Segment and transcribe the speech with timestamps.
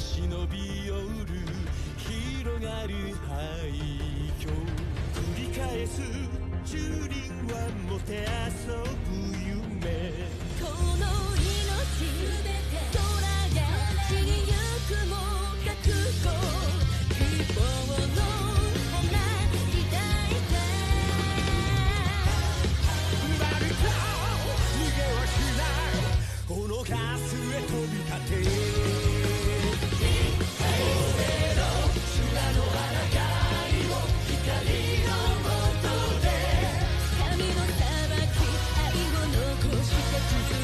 [0.00, 1.00] 忍び寄る
[1.98, 2.94] 広がる
[3.28, 3.70] 廃
[4.40, 4.48] 墟。
[5.12, 6.00] 繰り返す
[6.64, 7.18] 駐輪
[7.54, 9.99] はもてあそぶ夢。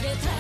[0.03, 0.36] れた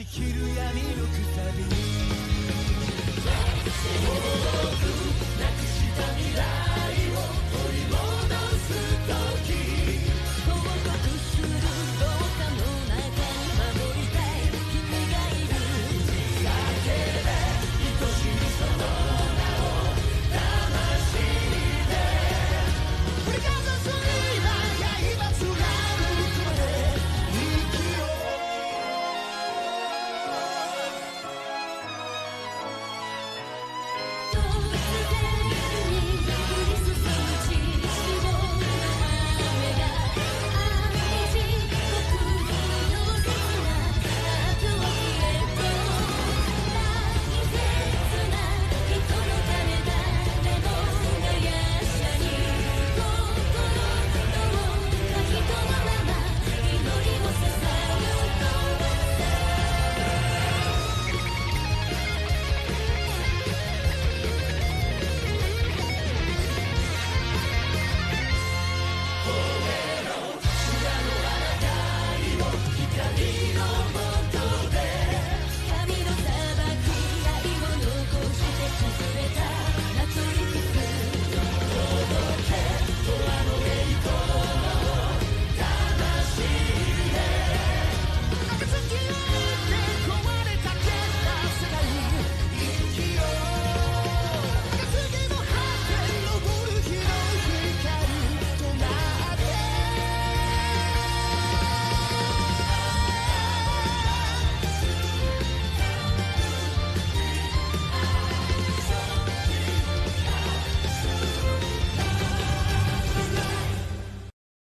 [0.00, 1.64] 散きる闇のくさび